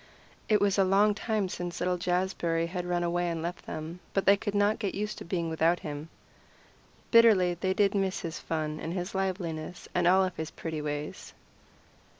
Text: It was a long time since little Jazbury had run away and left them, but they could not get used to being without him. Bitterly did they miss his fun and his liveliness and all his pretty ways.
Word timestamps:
It 0.49 0.59
was 0.59 0.79
a 0.79 0.83
long 0.83 1.13
time 1.13 1.47
since 1.47 1.79
little 1.79 1.99
Jazbury 1.99 2.65
had 2.65 2.87
run 2.87 3.03
away 3.03 3.29
and 3.29 3.43
left 3.43 3.67
them, 3.67 3.99
but 4.15 4.25
they 4.25 4.35
could 4.35 4.55
not 4.55 4.79
get 4.79 4.95
used 4.95 5.19
to 5.19 5.23
being 5.25 5.47
without 5.47 5.81
him. 5.81 6.09
Bitterly 7.11 7.53
did 7.53 7.77
they 7.77 7.89
miss 7.95 8.21
his 8.21 8.39
fun 8.39 8.79
and 8.79 8.93
his 8.93 9.13
liveliness 9.13 9.87
and 9.93 10.07
all 10.07 10.27
his 10.35 10.49
pretty 10.49 10.81
ways. 10.81 11.35